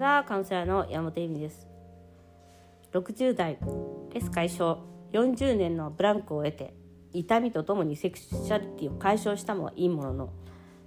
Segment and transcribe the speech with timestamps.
[0.00, 1.68] ちはカウンセラーの山本由美です。
[2.94, 3.58] 60代
[4.14, 4.78] レス解消
[5.12, 6.72] 40年のブランクを得て
[7.12, 10.32] 痛みとともにセクシャリティを解消したもいいものの。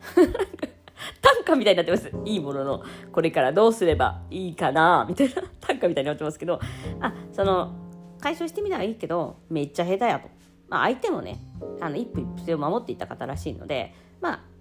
[1.20, 2.10] 短歌みたいになってます。
[2.24, 2.82] いいものの。
[3.12, 5.04] これからどうすればいいかな。
[5.06, 5.34] みたいな。
[5.60, 6.58] 短歌みたいになってますけど。
[7.00, 7.74] あその
[8.18, 10.28] 解消してみたらいいけどめっちゃ下手やと、
[10.68, 11.38] まあ、相手もね
[11.80, 14.52] あの一夫一夫制を守っていた方らしいのでまあ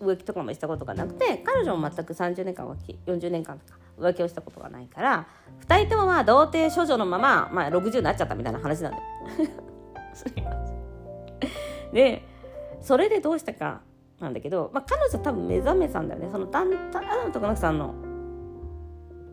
[0.00, 5.26] 浮気とかもしたことがなくて彼女も全く30年間浮気40年間とか浮気をしたことがないから
[5.66, 8.92] 2人ともまあ童貞処女のまま、まあ、60になっちゃったみたいな話なん
[11.92, 12.22] でで
[12.80, 13.80] それでどうしたか
[14.20, 16.28] なんだけど、まあ、彼女多分目覚めさんだよね。
[16.30, 16.76] そのアダム
[17.32, 17.94] とかなくさんの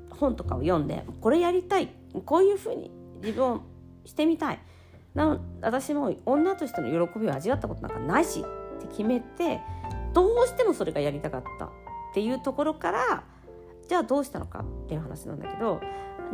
[0.09, 1.89] 本とかを読んでこれやりたい。
[2.25, 2.91] こういうふうに
[3.21, 3.61] 自分を
[4.05, 4.59] してみたい。
[5.13, 9.59] な私も女としての喜びを味わったことなんかないしって決めて
[10.13, 11.69] どうしてもそれがやりたかったっ
[12.13, 13.23] ていうところから
[13.91, 15.81] じゃあどうしたのかっていう話なんだけど
[16.31, 16.33] あ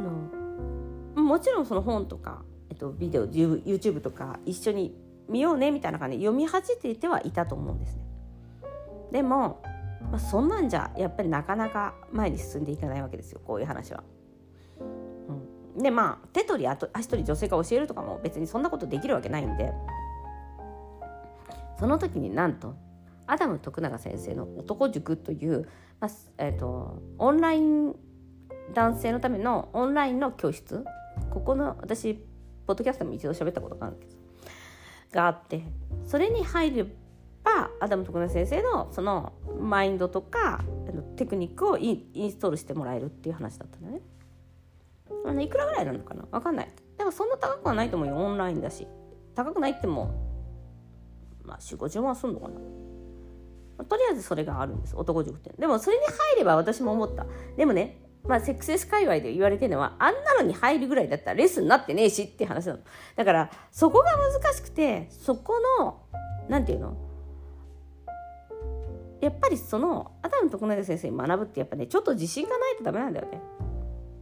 [1.18, 4.96] のもちろんその本とか、えっと、ビデオ YouTube とか一緒に
[5.28, 8.04] 見ようねみたいな感じで読み始めてはいたと思うんですね。
[9.12, 9.64] でも、
[10.12, 14.04] まあ、そんなんじゃやっぱりなかなか前に進んでいかないわけですよこういう話は。
[15.76, 19.74] うん、でまあ手取り足取り女性が教えるとかも別にそんなことできるわけないんで
[21.80, 22.76] その時になんと
[23.28, 27.96] アダム徳永先生の男塾という、まあえーと、オンライン
[28.74, 30.84] 男性のためのオンラインの教室
[31.30, 32.16] ここの私
[32.66, 34.18] ポッドキャストも一度喋ったことがあるんです
[35.12, 35.64] があって
[36.06, 40.64] それに入ればアダム徳永先生のそのマインドとか
[41.16, 44.02] テクニックをインストールしてもらえるっていう話だったんだね。
[45.26, 46.24] あのいくらぐらいなのかな？
[46.24, 46.70] 分かんない。
[46.98, 48.88] でもそんな高くはないと思うよオンラインだし。
[49.34, 50.14] 高くないっても
[51.44, 52.60] まあ4 5 0万すんのかな？
[53.84, 55.52] とりあえずそれがあるんです男塾って。
[55.58, 57.26] でもそれに入れば私も思った。
[57.56, 62.80] でもねまあセックスレス界隈で言われてるのはあんなのに入るぐらいだったらレッスンになってねえしって話なの
[63.16, 66.02] だからそこが難しくてそこの
[66.50, 66.98] 何て言うの？
[69.22, 73.42] やっぱりそのアダム徳永先生に学ぶってやっぱねちょっと自信がないとダメなんだよね。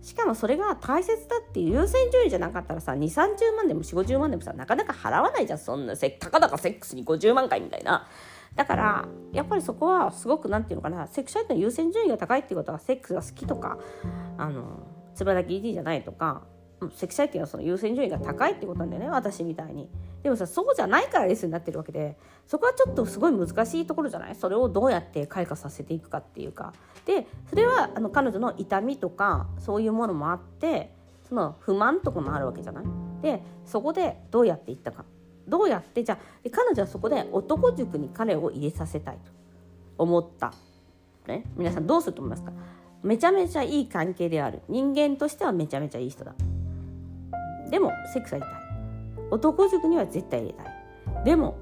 [0.02, 5.96] しかもそれが大切だっていう優先順位じゃなかったらさ2 3 0万でも4 5 0万でもさなかなか払わないじゃんそんな。
[5.96, 8.08] たかだかセックスに50万かいみたいな。
[8.56, 13.78] だからやっぱりそこはすごく何て言うのかなセクシュアリティの優先順位が高いっていうことはセックスが好きとか
[14.38, 16.44] あのつばだき ED じゃないとか
[16.94, 19.90] セクシュアリティのその優先順位が高いってことなんだよね私みたいに。
[20.24, 22.18] でもさそうじゃないからレッスになってるわけで
[22.48, 24.36] そこはちょっとすごい難しいところじゃない？
[24.36, 26.74] それをどうやって開花させていくかっていうか。
[27.06, 30.92] でそれはあの彼女の痛みとかそういうものもあって
[31.30, 32.86] その不満とかもあるわけじゃない？
[33.22, 35.06] でそこでどうやっていったか。
[35.48, 39.32] どうやってじゃあ彼女はそこで男塾に彼を入れさせたいと
[39.98, 40.54] 思った、
[41.28, 42.52] ね、皆さんどうすると思いますか？
[43.04, 44.62] めちゃめちゃいい関係である。
[44.68, 46.34] 人間としてはめちゃめちゃいい人だ。
[47.70, 48.50] でもセックスは痛い。
[49.30, 51.24] 男塾には絶対入れたい。
[51.24, 51.56] でも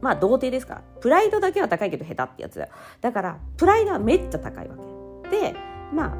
[0.00, 0.82] まあ童貞ですから。
[1.00, 2.70] プライドだけは高いけど下手ってやつだよ。
[3.02, 4.76] だからプライドはめっちゃ高いわ
[5.24, 5.30] け。
[5.30, 5.54] で
[5.92, 6.16] まあ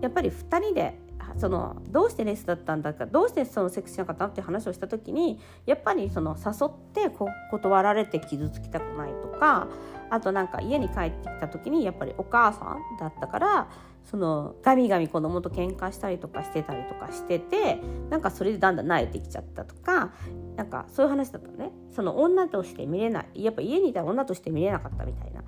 [0.00, 0.98] やっぱり2人で
[1.36, 7.10] そのどうしてレスだったんだかどうしてそのセクスしなかったって話をした時にやっぱりその誘って
[7.50, 9.68] 断られて傷つきたくないとか
[10.10, 13.68] あとなんか家に帰ってきた時にやっぱりお母さんだったから
[14.04, 20.12] そのガミガミ子供と喧嘩したりとかしてたりとかしててなんかそれでだんだん慣れてきちゃったとか
[20.56, 21.72] なんかそういう話だったのね。
[21.94, 23.44] その女として見れない。
[23.44, 25.42] やっぱ家にいたら女として見れなかったみたいな。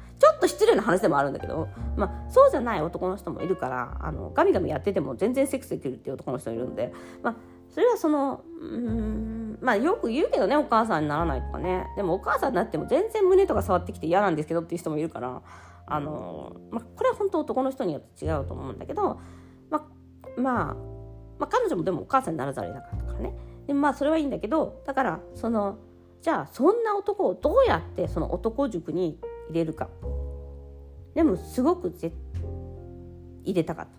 [0.44, 7.36] と失礼な話でもあるんだけど、まあ、そうじゃない男の人もいるからあのガミガミやってても全然セックスできるっていう男の人もいるんで、まあ、
[7.70, 11.86] それはそのうんまあよく言うけどねお母さんにならないとかね。
[11.96, 15.42] でもお母さんになっても全然胸とか触ってきて嫌なんですけどっていう人もいるから
[15.86, 19.20] あの、まあ、これは本当男の人によって違うと思うんだけど、
[19.70, 20.74] まあ、まあ、
[21.38, 23.34] まあ彼女もでもお母さんにならざるを得なかったからね。
[23.66, 25.78] でまあそれはいいんだけどだからその
[26.22, 29.18] じゃあそんな男をどうやってその男塾に
[29.50, 29.88] 入れるか。
[31.14, 32.12] でもすごくぜ
[33.44, 33.92] 入れたかった。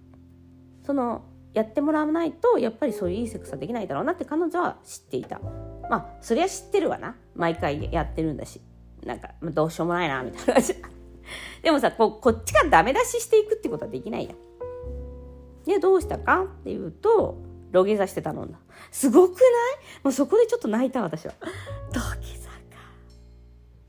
[0.85, 1.23] その
[1.53, 5.39] やってもらわないとやっぱりそういういいセックスはできないだろうなって彼女は知っていた。
[5.89, 7.15] まあそりゃ知ってるわな。
[7.35, 8.61] 毎回やってるんだし。
[9.05, 10.75] なんか、まあ、どうしようもないなみたいな感じ。
[11.63, 14.35] でもさここっちがダメ出ししていくってことはできないやん。
[15.65, 17.37] でどうしたかっていうと
[17.71, 18.59] 土下座して頼んだ。
[18.91, 19.41] すごくない？
[20.03, 21.33] もうそこでちょっと泣いた私は。
[21.91, 22.49] 土下座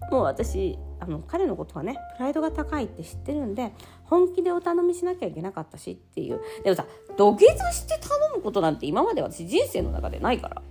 [0.07, 0.11] か。
[0.11, 3.73] もう私あの彼のことはねプライドが高いって知ってるんで
[4.05, 6.41] 本気でお頼みしなきゃいけなかったしっていう。
[6.65, 10.63] でもさ土下座して頼むことなんて今まで私人生の中でないから。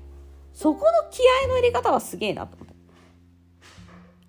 [0.54, 2.75] そこの気合の入れ方はすげえなと思って。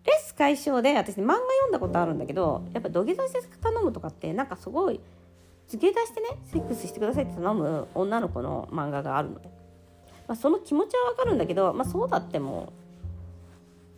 [0.07, 5.01] レス解消で私、ね、漫画読んだことあるんだけどやっぱ土下座して頼むとかってなんかすごい
[5.69, 9.49] 付け出してねセックスしてくださいって頼む女の子の漫画があるので、
[10.29, 12.73] まあ、その気持ちはわかるんだけど、まあ、そうだっても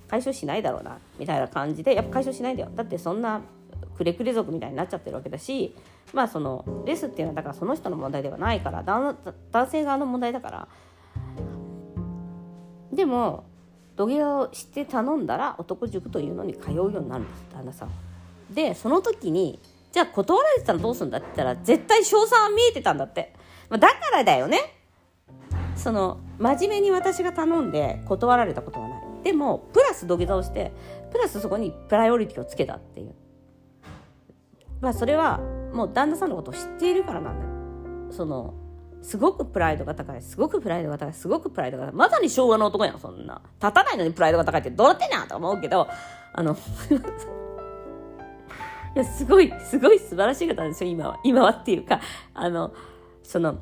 [0.09, 2.71] 解消しないだろうなみたいな感じでやっぱ解消しないんだよ。
[2.75, 3.41] だってそんな
[3.97, 5.75] くれくれ族みたいになっちゃってるわけだし
[6.13, 9.17] まあそのレスっていうのはだからその人の問題ではないから男
[9.69, 10.69] 性側の問題だから。
[12.93, 13.45] でも
[13.97, 17.91] 土下座をして頼んだら男塾というのに通うようになるんです旦那さん
[18.55, 19.61] でその時に
[19.93, 23.35] じゃあ断られてたらどうするんだって言ったら絶対賞賛は見えてたんだって、
[23.69, 24.75] まあ、だからだよね。
[25.77, 29.08] その真面目に私が頼んで断られたことはない。
[29.23, 30.73] でもプラス土下座をして
[31.11, 33.15] プラスそこにプライオリティをつけたっていう。
[34.81, 35.41] まあそれは
[35.73, 37.51] もう旦那さんのことを知っているからなんだよ。
[38.13, 38.55] その
[39.03, 41.95] すごくプライドが高いすごくプライドが高いすごくプライドが高い。
[41.95, 43.41] まさに昭和の男やんそんな。
[43.61, 45.89] 立たないのにプライドが高いってどうなってんなと思うけど
[46.33, 46.55] あの
[48.95, 51.21] いやすごいすごい素晴らしい方なんですよ今は。
[51.25, 52.01] 今はっていうか
[52.35, 52.73] あの
[53.23, 53.59] その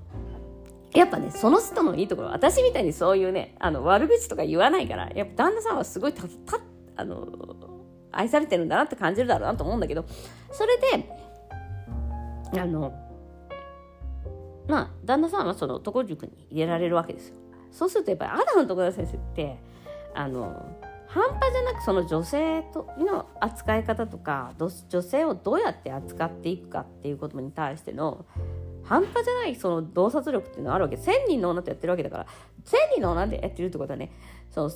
[0.97, 6.61] やっぱねその人のいいところ私みたいにそういうねあの悪口とか言わないからやっぱ旦那さんはすごいたた
[6.97, 7.27] あの
[8.13, 10.07] 愛されてるんだなって感じるだろうなと思うんだけど
[10.51, 11.11] それで
[12.59, 12.95] あの
[14.69, 17.37] まあ旦那さんはその男塾に入れられるわけですよ。
[17.71, 19.59] そうするとやっぱりアダムの徳田先生って
[20.15, 20.65] あの
[21.09, 24.53] 半端じゃなくその女性との扱い方とか
[24.89, 28.25] 女性をどうやって扱っていくかっていうことに対しての
[28.87, 32.27] 半端じゃないその洞察力っていうのはあるわけ1000人の女とやってるわけだから
[32.65, 34.13] 1000人の女でやってるってことはね
[34.51, 34.71] その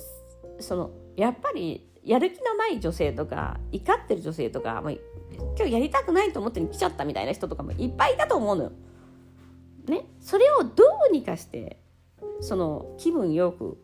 [0.59, 4.99] そのやっぱりやる気のない女性とか怒ってる女性とかもう
[5.57, 8.71] 今日やりたくないと思って来ちゃったみたいな人とかもいっぱいいたと思うのよ。
[9.87, 11.81] ね、それをどうにかして
[12.39, 13.77] その気分よく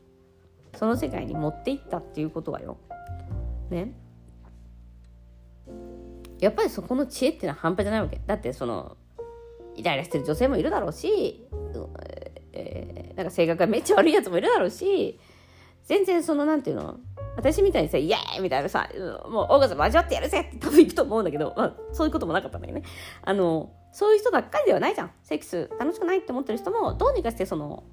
[0.75, 2.77] その世界に持っていったっていうことはよ。
[3.69, 3.93] ね？
[6.39, 8.21] やっぱりそこの知恵っていうのは半端じゃないわけ。
[8.25, 8.97] だってその
[9.77, 11.47] イライラしてる女性もいるだろうし、
[12.51, 15.19] えー、なんか性格がめっちゃ悪いやつもいるだろうし
[15.85, 16.99] 全然そのなんていうの
[17.37, 18.89] 私みたいにさ、イエーイみたいなさ、
[19.29, 22.85] もうオーガズム味わってやるぜって多分行くと思うんだけど、まあ、そういうこともなかったんだけどね。
[23.21, 25.11] あの、そういう人ばっかりではないじゃん。
[25.21, 27.83] セックス楽しくないって思ってる人も、どうにかしてその、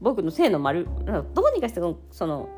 [0.00, 0.88] 僕の性の丸、
[1.34, 1.80] どうにかして
[2.10, 2.48] その、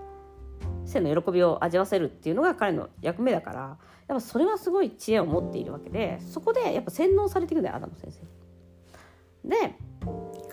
[0.85, 8.21] 性の喜びを味わせるっていうのが彼の役目だから、やっぱそれはすごい知恵を持っているわけで、そこでやっぱ洗脳されていくんだよ、アダム先生。
[9.47, 9.77] で、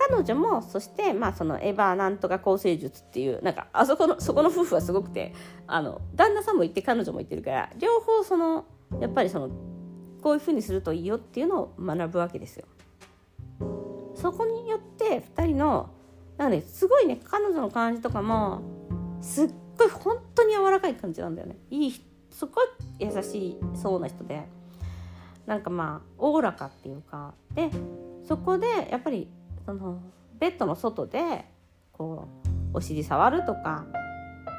[0.10, 5.34] 彼女もそしてまあそのエヴァなんとか構成術っていうなんかあそこのそこの夫婦はすごくて
[5.68, 8.66] あの旦那さんも言って彼女も言ってるから両方その
[9.00, 9.50] やっぱりその
[10.22, 12.66] こういうふうにするといいよっていうのを学ぶわけですよ。
[14.16, 15.90] そこによって2人の
[16.38, 18.62] なんかねすごいね彼女の感じとかも
[19.22, 21.58] すっごい本当に柔らかい感じなんだよね。
[21.70, 22.66] いいすごい
[23.00, 24.44] 優しいそうな人で
[25.46, 27.70] なんかまあおおらかっていうかで
[28.28, 29.28] そこでやっぱり
[29.66, 30.00] その
[30.40, 31.46] ベッドの外で
[31.92, 32.28] こ
[32.74, 33.86] うお尻触るとか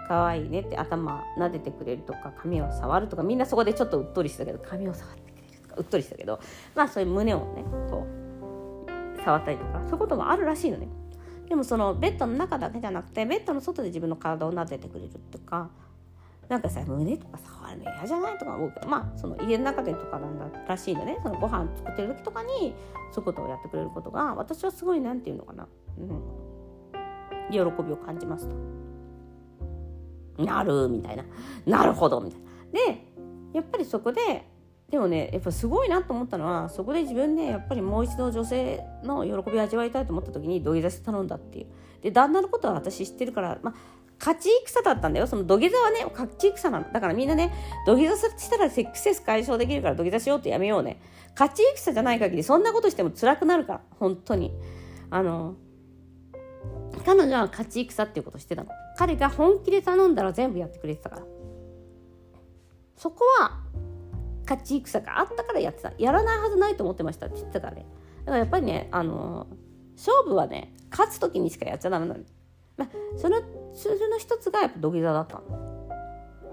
[0.07, 6.41] 可愛いねって頭撫でてくれるとか髪を触るとかみんなそこでちょっとうっとりしてたけど髪を触ってくれるとかうっとりしたけど
[6.75, 10.89] まあそういう胸をねこう触ったりとかそういうこともあるらしいのね。
[11.49, 15.69] でもそのベッドの中だけじゃなくてベッドの外で自分の体を撫でてくれるとか
[16.49, 21.19] なんかさ胸とか触るの嫌じゃないとか思うけどまあその家の中でとかなんだらしいのね。
[21.23, 22.75] そのご飯作ってる時とかに
[23.13, 28.55] そういうことをやってくれることが私はすごいなんていうのかな、うん、喜びを感じますと。
[30.43, 31.25] なるみたいな。
[31.67, 32.21] なるほど。
[32.21, 32.47] みたいな。
[32.73, 33.07] で
[33.53, 34.49] やっぱりそこで
[34.91, 41.67] でもねやっぱすごいなと思ったのはそこで自分でやっぱりもう一度女性の喜びを味わいたいと思った時に土下座して頼んだっていう。
[42.03, 43.75] で旦那のことは私知ってるから、まあ、
[44.19, 45.27] 勝ち戦だったんだよ。
[45.27, 46.93] その土下座はね、勝ち戦なの。
[46.93, 47.53] だからみんなね、
[47.87, 51.01] 土下座したらセックスレス解消できるから土下座しようってやめようね。
[51.39, 53.81] 勝ち戦じゃない限りそんなことしても辛くなるから。
[53.99, 54.53] 本当に。
[55.11, 55.57] あの、
[57.05, 58.71] 彼女は勝ち戦っていうことしてたの。
[58.97, 61.23] 彼が本気で頼んだら全部やってくれてたから。
[62.97, 63.61] そこは、
[64.45, 65.93] 勝ち戦があったからやってた。
[65.99, 67.87] やらないはずないと思ってましたって言ってたからね。
[68.21, 69.47] だからやっぱりね、あの、
[69.97, 72.21] 勝負はね、勝つ時にしかやっちゃダメなの。
[72.77, 73.41] まあ、その
[73.75, 75.89] 数字の一つがやっぱ土下座だったの。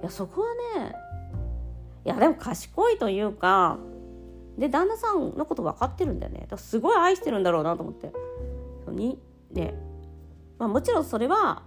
[0.02, 0.48] いやそこは
[0.80, 0.96] ね
[2.04, 3.78] いやでも賢いというか
[4.58, 6.42] で旦那さんのこと分かってるんだよね。
[6.42, 8.12] だからすごい愛してるんだろうなと思って。
[8.92, 9.18] に
[9.52, 9.74] で、
[10.60, 11.64] まあ、もちろんそれは、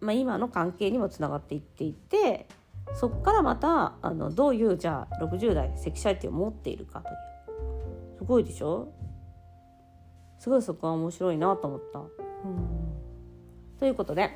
[0.00, 2.48] まあ、今の関係にもつながっていっていて
[2.94, 7.14] そこからまたあのどういうじゃあ60代セクシャリティを持っているかという。
[8.18, 8.92] すごいでしょ？
[10.38, 12.00] すごいそこは面白いなと思った。
[12.00, 12.08] うん。
[13.78, 14.30] ということで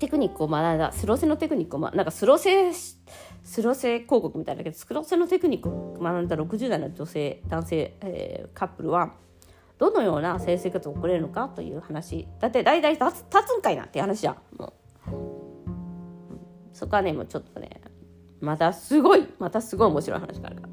[0.00, 9.12] テクニックを学んだスローセのテクニックを、ま、なんかスローセスロセ広告みたいだけどスロセのテクニックを学んだ60代の女性男性、えー、カップルは
[9.78, 12.28] どのような性生活を送れるのかという話。
[12.38, 14.36] だって大体立つ立つんかいなって話じゃん。
[14.58, 14.74] も
[15.06, 15.16] う、
[16.74, 17.80] そこはねもうちょっとね
[18.40, 20.68] またすごいまたすごい面白い話があるから。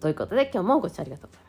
[0.00, 1.47] ということで今日もご視聴ありがとうございました